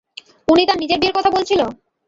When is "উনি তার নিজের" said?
0.47-0.99